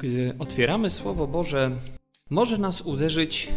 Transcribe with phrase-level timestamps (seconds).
[0.00, 1.70] Gdy otwieramy Słowo Boże,
[2.30, 3.48] może nas uderzyć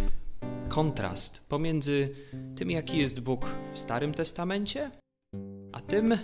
[0.69, 2.15] kontrast pomiędzy
[2.55, 4.91] tym, jaki jest Bóg w Starym Testamencie,
[5.71, 6.18] a tym,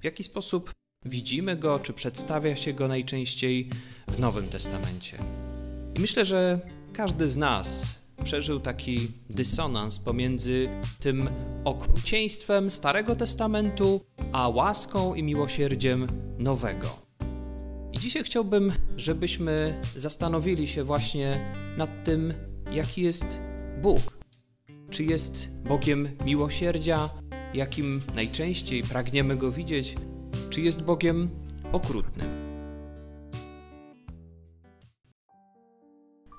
[0.00, 0.70] w jaki sposób
[1.04, 3.70] widzimy Go, czy przedstawia się Go najczęściej
[4.08, 5.18] w Nowym Testamencie.
[5.96, 6.60] I myślę, że
[6.92, 10.68] każdy z nas przeżył taki dysonans pomiędzy
[11.00, 11.28] tym
[11.64, 14.00] okrucieństwem Starego Testamentu,
[14.32, 16.06] a łaską i miłosierdziem
[16.38, 17.07] Nowego.
[18.00, 22.34] Dzisiaj chciałbym, żebyśmy zastanowili się właśnie nad tym,
[22.72, 23.40] jaki jest
[23.82, 24.18] Bóg.
[24.90, 27.10] Czy jest Bogiem miłosierdzia,
[27.54, 29.94] jakim najczęściej pragniemy go widzieć,
[30.50, 31.30] czy jest Bogiem
[31.72, 32.26] okrutnym.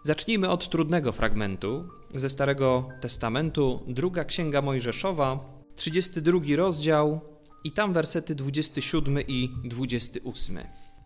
[0.03, 5.39] Zacznijmy od trudnego fragmentu ze Starego Testamentu, druga księga Mojżeszowa,
[5.75, 7.21] 32 rozdział
[7.63, 10.59] i tam wersety 27 i 28.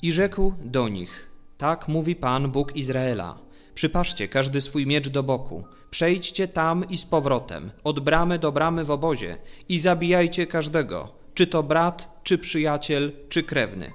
[0.04, 3.40] I rzekł do nich: Tak mówi Pan Bóg Izraela.
[3.74, 8.84] Przypatrzcie każdy swój miecz do boku, przejdźcie tam i z powrotem, od bramy do bramy
[8.86, 9.38] w obozie
[9.70, 13.92] i zabijajcie każdego, czy to brat, czy przyjaciel, czy krewny.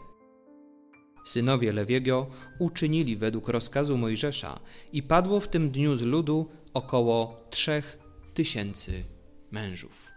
[1.25, 2.27] Synowie Lewiego
[2.59, 4.61] uczynili według rozkazu Mojżesza
[4.93, 7.99] i padło w tym dniu z ludu około trzech
[8.35, 9.05] tysięcy
[9.51, 10.11] mężów.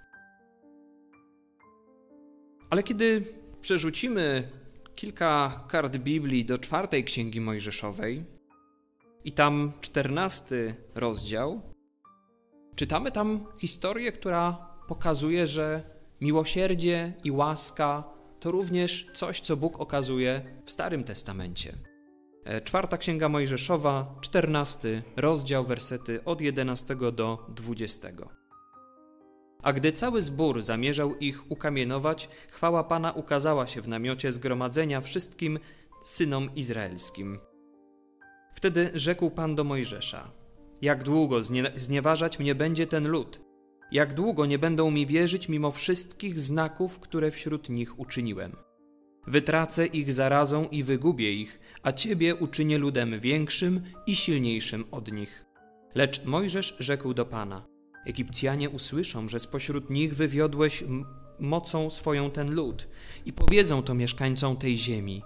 [2.70, 3.24] Ale kiedy
[3.62, 4.50] przerzucimy
[5.02, 8.26] kilka kart Biblii do czwartej księgi Mojżeszowej
[9.24, 11.62] i tam czternasty rozdział,
[12.76, 15.84] czytamy tam historię, która pokazuje, że
[16.22, 18.04] miłosierdzie i łaska
[18.40, 21.74] to również coś, co Bóg okazuje w Starym Testamencie.
[22.46, 28.41] E, czwarta księga Mojżeszowa, czternasty rozdział, wersety od 11 do 20.
[29.62, 35.60] A gdy cały zbór zamierzał ich ukamienować, chwała Pana ukazała się w namiocie zgromadzenia wszystkim
[36.04, 37.40] synom izraelskim.
[38.54, 40.32] Wtedy rzekł Pan do Mojżesza:
[40.82, 43.42] Jak długo znie znieważać mnie będzie ten lud?
[43.92, 48.56] Jak długo nie będą mi wierzyć mimo wszystkich znaków, które wśród nich uczyniłem?
[49.28, 55.46] Wytracę ich zarazą i wygubię ich, a ciebie uczynię ludem większym i silniejszym od nich.
[55.96, 57.71] Lecz Mojżesz rzekł do Pana:
[58.06, 60.84] Egipcjanie usłyszą, że spośród nich wywiodłeś
[61.40, 62.88] mocą swoją ten lud
[63.26, 65.24] i powiedzą to mieszkańcom tej ziemi.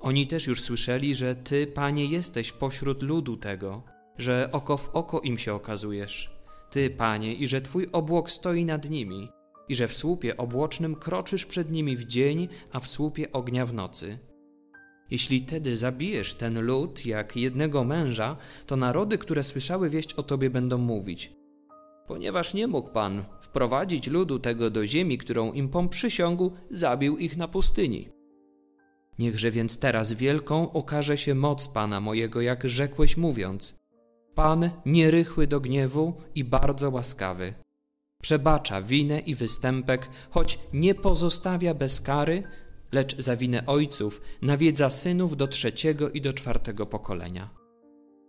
[0.00, 3.82] Oni też już słyszeli, że Ty, Panie, jesteś pośród ludu tego,
[4.18, 6.30] że oko w oko im się okazujesz.
[6.70, 9.28] Ty, Panie, i że Twój obłok stoi nad nimi,
[9.68, 13.74] i że w słupie obłocznym kroczysz przed nimi w dzień, a w słupie ognia w
[13.74, 14.18] nocy.
[15.10, 20.50] Jeśli tedy zabijesz ten lud jak jednego męża, to narody, które słyszały wieść o Tobie,
[20.50, 21.32] będą mówić:
[22.06, 27.36] Ponieważ nie mógł Pan wprowadzić ludu tego do ziemi, którą im Pan przysiągł, zabił ich
[27.36, 28.08] na pustyni.
[29.18, 33.76] Niechże więc teraz wielką okaże się moc Pana mojego, jak rzekłeś mówiąc.
[34.34, 37.54] Pan nierychły do gniewu i bardzo łaskawy.
[38.22, 42.42] Przebacza winę i występek, choć nie pozostawia bez kary,
[42.92, 47.65] lecz za winę ojców nawiedza synów do trzeciego i do czwartego pokolenia.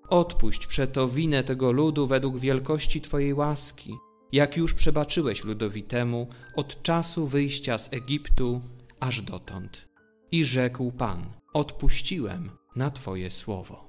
[0.09, 3.95] Odpuść przeto winę tego ludu według wielkości Twojej łaski,
[4.31, 8.61] jak już przebaczyłeś ludowi temu od czasu wyjścia z Egiptu
[8.99, 9.87] aż dotąd.
[10.31, 13.87] I rzekł Pan: Odpuściłem na Twoje słowo.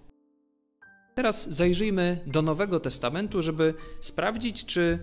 [1.15, 4.99] Teraz zajrzyjmy do Nowego Testamentu, żeby sprawdzić, czy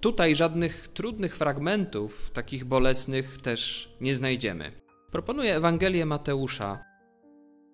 [0.00, 4.72] tutaj żadnych trudnych fragmentów, takich bolesnych, też nie znajdziemy.
[5.10, 6.93] Proponuję Ewangelię Mateusza,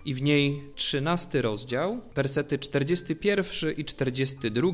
[0.04, 4.70] i w niej 13 rozdział, wersety 41 i 42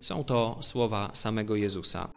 [0.00, 2.12] są to słowa samego Jezusa.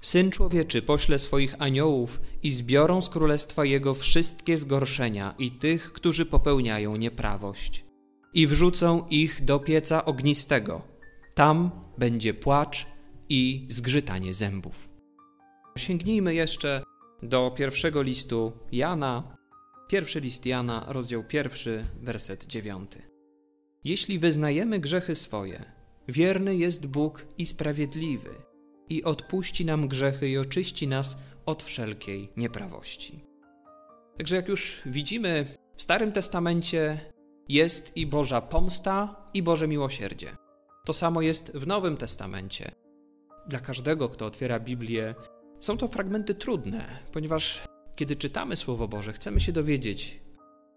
[0.00, 6.26] Syn człowieczy pośle swoich aniołów i zbiorą z królestwa jego wszystkie zgorszenia i tych, którzy
[6.26, 7.84] popełniają nieprawość.
[8.34, 10.82] I wrzucą ich do pieca ognistego.
[11.34, 12.86] Tam będzie płacz
[13.28, 14.88] i zgrzytanie zębów.
[15.78, 16.82] Sięgnijmy jeszcze
[17.22, 19.36] do pierwszego listu Jana,
[19.88, 23.02] Pierwszy list Jana, rozdział pierwszy, werset dziewiąty.
[23.84, 25.64] Jeśli wyznajemy grzechy swoje,
[26.08, 28.30] wierny jest Bóg i sprawiedliwy,
[28.88, 33.24] i odpuści nam grzechy i oczyści nas od wszelkiej nieprawości.
[34.16, 35.46] Także jak już widzimy,
[35.76, 37.00] w Starym Testamencie
[37.48, 40.36] jest i Boża pomsta, i Boże miłosierdzie.
[40.84, 42.70] To samo jest w Nowym Testamencie.
[43.48, 45.14] Dla każdego, kto otwiera Biblię,
[45.60, 47.62] są to fragmenty trudne, ponieważ
[47.96, 50.20] kiedy czytamy Słowo Boże, chcemy się dowiedzieć,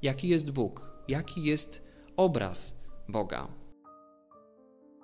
[0.01, 1.83] jaki jest Bóg, jaki jest
[2.17, 2.79] obraz
[3.09, 3.47] Boga.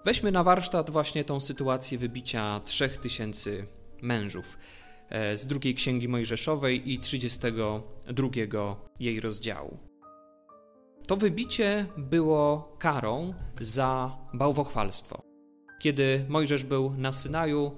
[0.06, 3.68] Weźmy na warsztat właśnie tą sytuację wybicia trzech tysięcy
[4.02, 4.58] mężów
[5.10, 8.30] e, z drugiej księgi Mojżeszowej i 32
[9.00, 9.78] jej rozdziału.
[11.08, 15.22] To wybicie było karą za bałwochwalstwo.
[15.80, 17.78] Kiedy Mojżesz był na Synaju,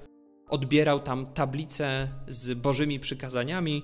[0.49, 3.83] odbierał tam tablicę z Bożymi przykazaniami,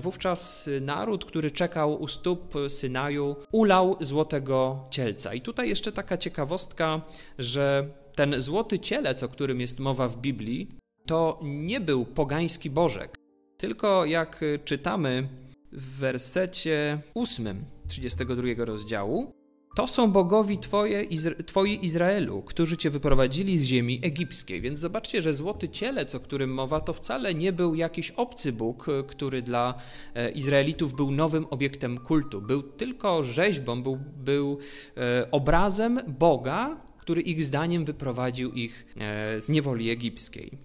[0.00, 5.34] Wówczas naród, który czekał u stóp Synaju, ulał złotego cielca.
[5.34, 7.00] I tutaj jeszcze taka ciekawostka,
[7.38, 10.68] że ten złoty cielec, o którym jest mowa w Biblii,
[11.06, 13.16] to nie był pogański bożek,
[13.56, 15.28] tylko jak czytamy
[15.72, 19.32] w wersecie 8 32 rozdziału,
[19.74, 21.06] to są bogowi twoje,
[21.46, 24.60] Twoi Izraelu, którzy cię wyprowadzili z ziemi egipskiej.
[24.60, 28.86] Więc zobaczcie, że złoty cielec, o którym mowa, to wcale nie był jakiś obcy Bóg,
[29.06, 29.74] który dla
[30.14, 32.42] e, Izraelitów był nowym obiektem kultu.
[32.42, 34.58] Był tylko rzeźbą, był, był
[34.96, 40.58] e, obrazem Boga, który ich zdaniem wyprowadził ich e, z niewoli egipskiej.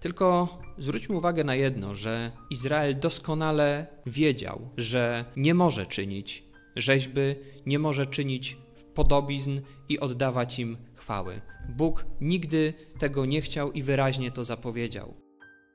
[0.00, 7.20] Tylko zwróćmy uwagę na jedno, że Izrael doskonale wiedział, że nie może czynić rzeźby,
[7.66, 8.56] nie może czynić
[8.94, 11.40] podobizn i oddawać im chwały.
[11.68, 15.14] Bóg nigdy tego nie chciał i wyraźnie to zapowiedział.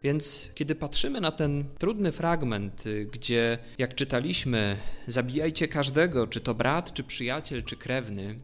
[0.04, 4.78] Więc kiedy patrzymy na ten trudny fragment, y, gdzie, jak czytaliśmy,
[5.08, 8.40] zabijajcie każdego, czy to brat, czy przyjaciel, czy krewny,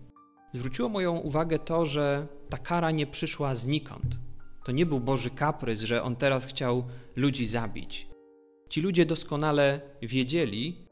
[0.54, 4.18] zwróciło moją uwagę to, że ta kara nie przyszła znikąd.
[4.66, 6.84] To nie był Boży kaprys, że on teraz chciał
[7.16, 8.08] ludzi zabić.
[8.70, 10.88] Ci ludzie doskonale wiedzieli,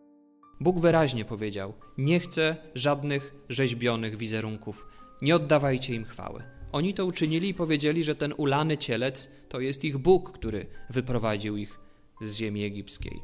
[0.61, 4.85] Bóg wyraźnie powiedział: Nie chcę żadnych rzeźbionych wizerunków,
[5.21, 6.43] nie oddawajcie im chwały.
[6.71, 11.57] Oni to uczynili i powiedzieli, że ten ulany cielec to jest ich Bóg, który wyprowadził
[11.57, 11.79] ich
[12.21, 13.21] z ziemi egipskiej.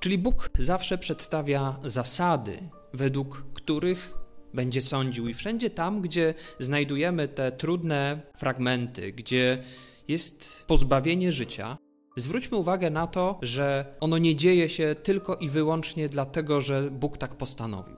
[0.00, 2.58] Czyli Bóg zawsze przedstawia zasady,
[2.94, 4.14] według których
[4.54, 9.62] będzie sądził, i wszędzie tam, gdzie znajdujemy te trudne fragmenty, gdzie
[10.08, 11.78] jest pozbawienie życia,
[12.20, 17.18] Zwróćmy uwagę na to, że ono nie dzieje się tylko i wyłącznie dlatego, że Bóg
[17.18, 17.96] tak postanowił.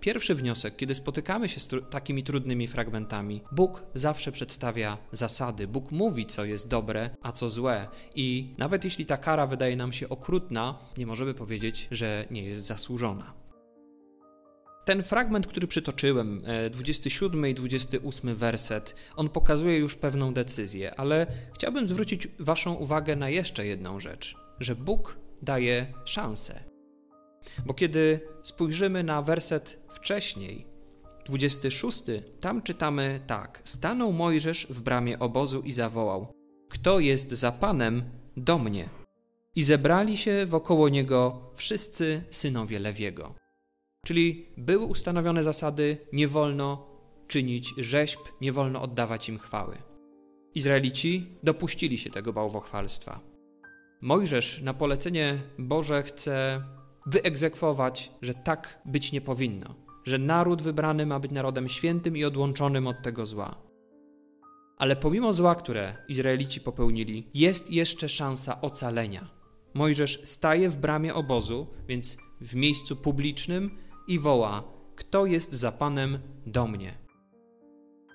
[0.00, 5.66] Pierwszy wniosek, kiedy spotykamy się z takimi trudnymi fragmentami, Bóg zawsze przedstawia zasady.
[5.66, 7.88] Bóg mówi, co jest dobre, a co złe.
[8.16, 12.66] I nawet jeśli ta kara wydaje nam się okrutna, nie możemy powiedzieć, że nie jest
[12.66, 13.32] zasłużona.
[14.84, 21.26] Ten fragment, który przytoczyłem, 27 e, i 28 werset, on pokazuje już pewną decyzję, ale
[21.54, 26.64] chciałbym zwrócić Waszą uwagę na jeszcze jedną rzecz, że Bóg daje szansę.
[27.66, 30.66] Bo kiedy spojrzymy na werset wcześniej,
[31.26, 32.02] 26,
[32.40, 36.32] tam czytamy tak: Stanął Mojżesz w bramie obozu i zawołał:
[36.68, 38.02] Kto jest za Panem,
[38.36, 38.88] do mnie.
[39.56, 43.39] I zebrali się wokoło niego wszyscy synowie Lewiego.
[44.10, 46.86] Czyli były ustanowione zasady, nie wolno
[47.28, 49.76] czynić rzeźb, nie wolno oddawać im chwały.
[50.54, 53.20] Izraelici dopuścili się tego bałwochwalstwa.
[54.00, 56.64] Mojżesz na polecenie Boże chce
[57.06, 59.74] wyegzekwować, że tak być nie powinno,
[60.04, 63.62] że naród wybrany ma być narodem świętym i odłączonym od tego zła.
[64.78, 69.30] Ale pomimo zła, które Izraelici popełnili, jest jeszcze szansa ocalenia.
[69.74, 74.64] Mojżesz staje w bramie obozu, więc w miejscu publicznym, i woła:
[74.96, 76.94] Kto jest za Panem do mnie?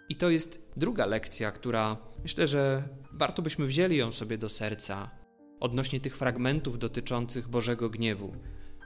[0.09, 5.09] I to jest druga lekcja, która myślę, że warto byśmy wzięli ją sobie do serca
[5.59, 8.35] odnośnie tych fragmentów dotyczących Bożego gniewu.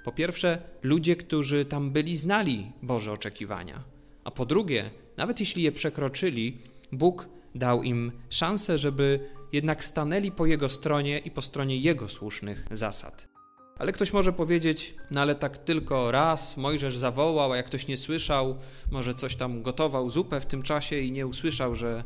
[0.05, 3.83] Po pierwsze, ludzie, którzy tam byli, znali Boże oczekiwania,
[4.23, 6.57] a po drugie, nawet jeśli je przekroczyli,
[6.91, 12.67] Bóg dał im szansę, żeby jednak stanęli po Jego stronie i po stronie Jego słusznych
[12.71, 13.38] zasad.
[13.79, 17.97] Ale ktoś może powiedzieć, no ale tak tylko raz Mojżesz zawołał, a jak ktoś nie
[17.97, 18.57] słyszał,
[18.91, 22.03] może coś tam gotował zupę w tym czasie i nie usłyszał, że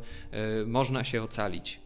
[0.62, 1.80] y, można się ocalić.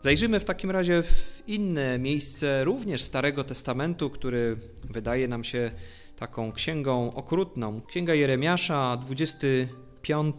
[0.00, 5.70] Zajrzymy w takim razie w inne miejsce, również Starego Testamentu, który wydaje nam się
[6.16, 7.80] taką księgą okrutną.
[7.80, 10.34] Księga Jeremiasza, 25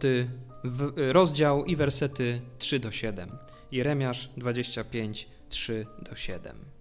[0.95, 3.29] rozdział i wersety 3 do 7.
[3.71, 6.72] Jeremiasz 25, 3 do 7.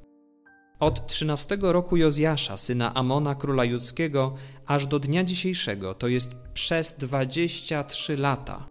[0.82, 4.34] Od trzynastego roku Jozjasza, syna Amona, króla judzkiego,
[4.66, 8.68] aż do dnia dzisiejszego, to jest przez dwadzieścia trzy lata,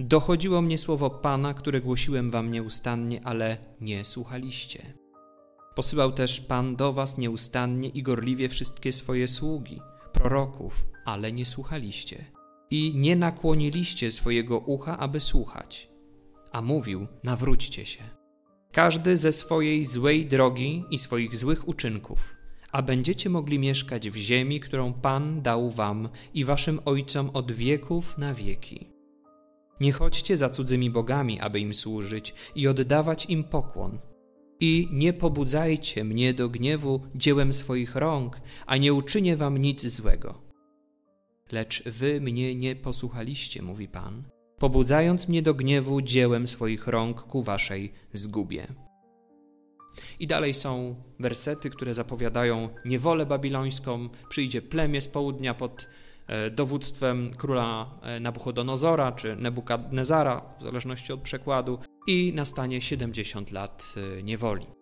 [0.00, 4.94] dochodziło mnie słowo Pana, które głosiłem wam nieustannie, ale nie słuchaliście.
[5.74, 9.80] Posyłał też Pan do was nieustannie i gorliwie wszystkie swoje sługi,
[10.12, 12.24] proroków, ale nie słuchaliście.
[12.70, 15.88] I nie nakłoniliście swojego ucha, aby słuchać.
[16.52, 18.25] A mówił, nawróćcie się
[18.76, 22.34] każdy ze swojej złej drogi i swoich złych uczynków,
[22.72, 28.18] a będziecie mogli mieszkać w ziemi, którą Pan dał wam i waszym ojcom od wieków
[28.18, 28.86] na wieki.
[29.80, 33.98] Nie chodźcie za cudzymi bogami, aby im służyć i oddawać im pokłon.
[34.60, 40.42] I nie pobudzajcie mnie do gniewu dziełem swoich rąk, a nie uczynię wam nic złego.
[41.52, 47.42] Lecz wy mnie nie posłuchaliście, mówi Pan, pobudzając mnie do gniewu dziełem swoich rąk ku
[47.42, 48.66] waszej zgubie.
[50.20, 55.88] I dalej są wersety, które zapowiadają niewolę babilońską, przyjdzie plemię z południa pod
[56.26, 63.94] e, dowództwem króla e, Nabuchodonozora czy Nebukadnezara, w zależności od przekładu, i nastanie 70 lat
[64.18, 64.75] e, niewoli.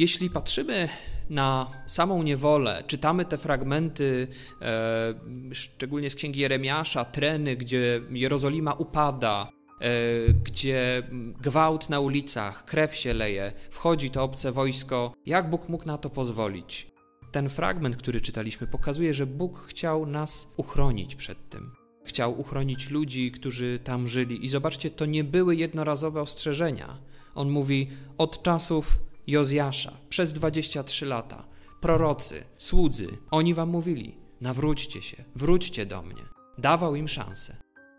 [0.00, 0.88] Jeśli patrzymy
[1.30, 4.28] na samą niewolę, czytamy te fragmenty,
[4.62, 5.14] e,
[5.52, 9.48] szczególnie z księgi Jeremiasza, treny, gdzie Jerozolima upada,
[9.80, 9.88] e,
[10.32, 11.02] gdzie
[11.40, 16.10] gwałt na ulicach, krew się leje, wchodzi to obce wojsko, jak Bóg mógł na to
[16.10, 16.90] pozwolić?
[17.32, 21.72] Ten fragment, który czytaliśmy, pokazuje, że Bóg chciał nas uchronić przed tym.
[22.04, 24.44] Chciał uchronić ludzi, którzy tam żyli.
[24.44, 26.98] I zobaczcie, to nie były jednorazowe ostrzeżenia.
[27.34, 31.46] On mówi: Od czasów Jozjasza przez 23 lata.
[31.80, 36.22] Prorocy, słudzy, oni wam mówili: nawróćcie się, wróćcie do mnie.
[36.58, 37.56] Dawał im szansę.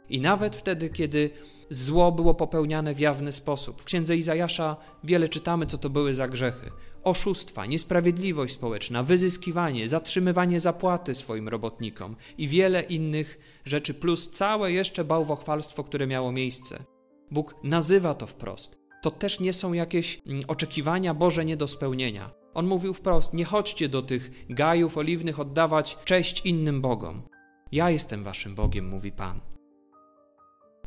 [0.10, 1.30] I nawet wtedy, kiedy
[1.70, 6.28] zło było popełniane w jawny sposób, w księdze Izajasza wiele czytamy, co to były za
[6.28, 6.72] grzechy:
[7.04, 15.04] oszustwa, niesprawiedliwość społeczna, wyzyskiwanie, zatrzymywanie zapłaty swoim robotnikom i wiele innych rzeczy, plus całe jeszcze
[15.04, 16.84] bałwochwalstwo, które miało miejsce.
[17.32, 22.32] Bóg nazywa to wprost to też nie są jakieś mm, oczekiwania Boże nie do spełnienia.
[22.54, 27.22] On mówił wprost: Nie chodźcie do tych gajów oliwnych oddawać cześć innym bogom.
[27.72, 29.40] Ja jestem waszym Bogiem, mówi Pan.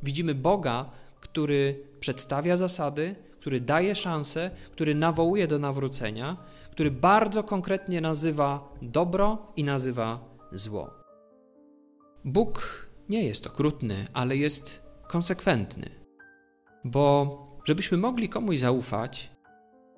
[0.02, 0.90] Widzimy Boga,
[1.20, 6.36] który przedstawia zasady, który daje szanse, który nawołuje do nawrócenia,
[6.70, 10.20] który bardzo konkretnie nazywa dobro i nazywa
[10.52, 10.90] zło.
[12.24, 15.90] Bóg nie jest okrutny, ale jest konsekwentny,
[16.84, 19.30] bo Żebyśmy mogli komuś zaufać,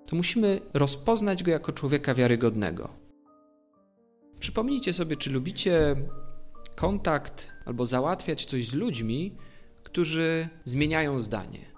[0.07, 2.89] to musimy rozpoznać go jako człowieka wiarygodnego.
[4.39, 5.97] Przypomnijcie sobie, czy lubicie
[6.77, 9.37] kontakt albo załatwiać coś z ludźmi,
[9.83, 11.73] którzy zmieniają zdanie,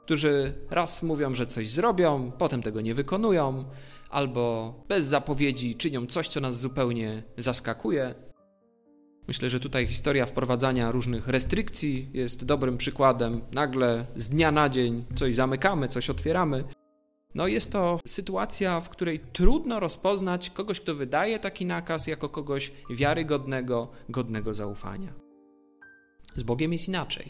[0.00, 3.64] którzy raz mówią, że coś zrobią, potem tego nie wykonują,
[4.10, 8.14] albo bez zapowiedzi czynią coś, co nas zupełnie zaskakuje.
[9.28, 13.40] Myślę, że tutaj historia wprowadzania różnych restrykcji jest dobrym przykładem.
[13.52, 16.64] Nagle z dnia na dzień coś zamykamy, coś otwieramy.
[17.34, 22.72] No jest to sytuacja, w której trudno rozpoznać kogoś, kto wydaje taki nakaz, jako kogoś
[22.90, 25.12] wiarygodnego, godnego zaufania.
[26.34, 27.28] Z Bogiem jest inaczej.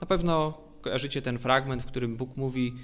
[0.00, 2.74] Na pewno kojarzycie ten fragment, w którym Bóg mówi,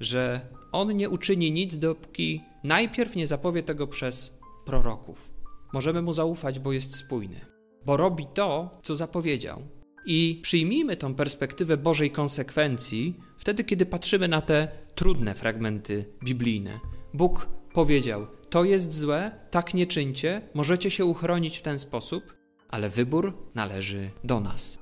[0.00, 0.40] że
[0.72, 5.30] On nie uczyni nic, dopóki najpierw nie zapowie tego przez proroków.
[5.72, 7.57] Możemy Mu zaufać, bo jest spójny
[7.88, 9.62] bo robi to, co zapowiedział.
[10.06, 16.80] I przyjmijmy tą perspektywę Bożej konsekwencji wtedy, kiedy patrzymy na te trudne fragmenty biblijne.
[17.14, 22.34] Bóg powiedział: To jest złe, tak nie czyńcie, możecie się uchronić w ten sposób,
[22.68, 24.78] ale wybór należy do nas.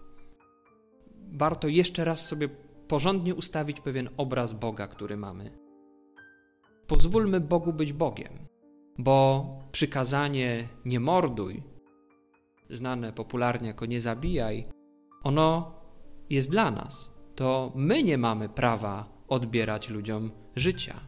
[1.32, 2.48] Warto jeszcze raz sobie
[2.88, 5.50] porządnie ustawić pewien obraz Boga, który mamy.
[6.86, 8.32] Pozwólmy Bogu być Bogiem,
[8.98, 11.75] bo przykazanie nie morduj
[12.70, 14.66] znane popularnie jako nie zabijaj,
[15.22, 15.74] ono
[16.30, 17.16] jest dla nas.
[17.34, 21.00] To my nie mamy prawa odbierać ludziom życia,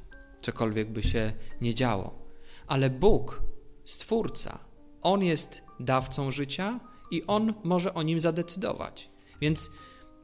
[0.42, 2.18] cokolwiek by się nie działo.
[2.66, 3.42] Ale Bóg,
[3.84, 4.58] Stwórca,
[5.02, 9.10] On jest dawcą życia i On może o nim zadecydować.
[9.40, 9.70] Więc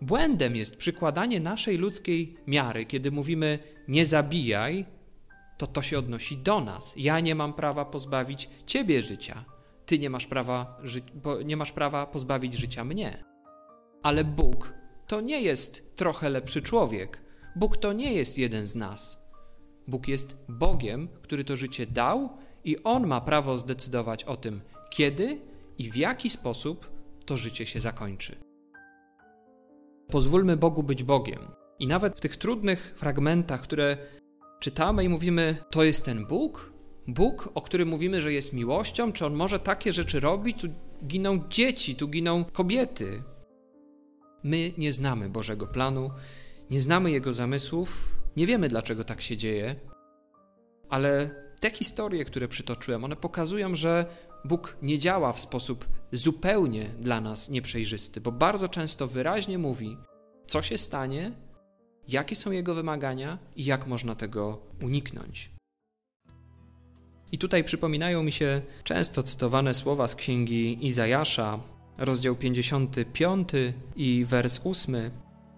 [0.01, 4.87] błędem jest przykładanie naszej ludzkiej miary, kiedy mówimy nie zabijaj,
[5.59, 6.95] to to się odnosi do nas.
[6.97, 9.45] Ja nie mam prawa pozbawić ciebie życia
[9.87, 10.79] ty nie masz prawa,
[11.45, 13.25] nie masz prawa pozbawić życia mnie.
[14.03, 14.73] Ale Bóg
[15.07, 17.21] to nie jest trochę lepszy człowiek.
[17.57, 19.25] Bóg to nie jest jeden z nas.
[19.89, 22.29] Bóg jest Bogiem, który to życie dał
[22.65, 24.61] i On ma prawo zdecydować o tym,
[24.91, 25.41] kiedy
[25.79, 26.91] i w jaki sposób
[27.25, 28.37] to życie się zakończy.
[30.09, 31.41] Pozwólmy Bogu być Bogiem.
[31.79, 33.97] I nawet w tych trudnych fragmentach, które
[34.61, 36.73] czytamy i mówimy, to jest ten Bóg,
[37.09, 40.61] Bóg, o którym mówimy, że jest miłością, czy on może takie rzeczy robić?
[40.61, 40.69] Tu
[41.07, 43.23] giną dzieci, tu giną kobiety.
[44.43, 46.11] My nie znamy Bożego planu,
[46.71, 49.77] nie znamy Jego zamysłów, nie wiemy dlaczego tak się dzieje,
[50.89, 51.31] ale
[51.61, 54.07] te historie, które przytoczyłem, one pokazują, że
[54.45, 59.97] Bóg nie działa w sposób zupełnie dla nas nieprzejrzysty, bo bardzo często wyraźnie mówi,
[60.47, 61.33] co się stanie,
[62.09, 65.54] jakie są Jego wymagania i jak można tego uniknąć.
[67.35, 71.59] I tutaj przypominają mi się często cytowane słowa z księgi Izajasza,
[71.99, 73.49] rozdział 55
[73.97, 74.97] i wers 8.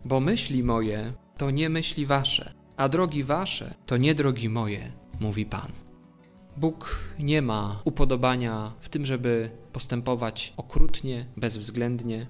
[0.05, 5.47] Bo myśli moje to nie myśli wasze, a drogi wasze to nie drogi moje, mówi
[5.47, 5.73] Pan.
[6.57, 12.27] Bóg nie ma upodobania w tym, żeby postępować okrutnie, bezwzględnie.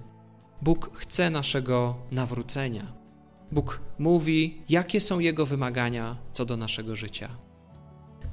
[0.62, 2.92] Bóg chce naszego nawrócenia.
[3.52, 7.46] Bóg mówi, jakie są Jego wymagania co do naszego życia.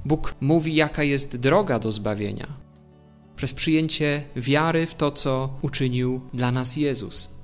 [0.04, 2.46] Bóg mówi, jaka jest droga do zbawienia.
[3.36, 7.34] Przez przyjęcie wiary w to, co uczynił dla nas Jezus.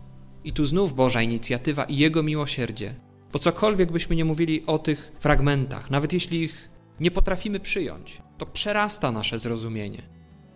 [0.44, 2.94] I tu znów Boża inicjatywa i Jego miłosierdzie.
[3.32, 6.68] Bo cokolwiek byśmy nie mówili o tych fragmentach, nawet jeśli ich
[7.00, 10.02] nie potrafimy przyjąć, to przerasta nasze zrozumienie.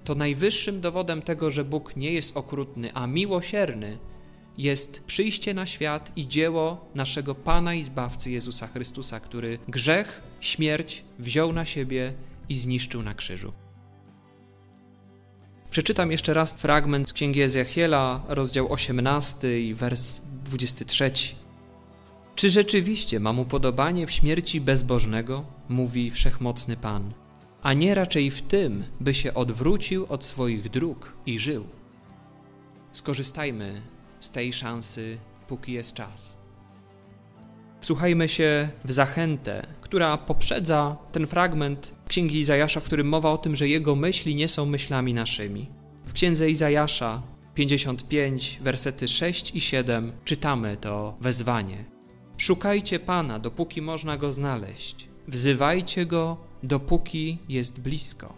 [0.04, 3.98] To najwyższym dowodem tego, że Bóg nie jest okrutny, a miłosierny,
[4.58, 11.04] jest przyjście na świat i dzieło naszego Pana i Zbawcy Jezusa Chrystusa, który grzech, śmierć
[11.18, 12.12] wziął na siebie
[12.48, 13.52] i zniszczył na krzyżu.
[15.70, 21.12] Przeczytam jeszcze raz fragment z Księgi Ezechiela, rozdział 18 i wers 23.
[22.34, 27.12] Czy rzeczywiście mam upodobanie w śmierci bezbożnego, mówi wszechmocny Pan,
[27.62, 31.66] a nie raczej w tym, by się odwrócił od swoich dróg i żył?
[32.92, 33.82] Skorzystajmy
[34.24, 36.38] z tej szansy, póki jest czas.
[37.80, 43.56] Wsłuchajmy się w zachętę, która poprzedza ten fragment Księgi Izajasza, w którym mowa o tym,
[43.56, 45.70] że jego myśli nie są myślami naszymi.
[46.06, 47.22] W Księdze Izajasza
[47.54, 51.84] 55, wersety 6 i 7 czytamy to wezwanie.
[52.36, 55.08] Szukajcie Pana, dopóki można Go znaleźć.
[55.28, 58.34] Wzywajcie Go, dopóki jest blisko.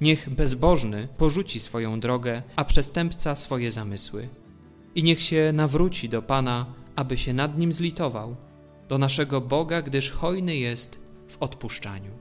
[0.00, 4.28] Niech bezbożny porzuci swoją drogę, a przestępca swoje zamysły.
[4.94, 6.66] I niech się nawróci do Pana,
[6.96, 8.36] aby się nad nim zlitował,
[8.88, 12.19] do naszego Boga, gdyż hojny jest w odpuszczaniu.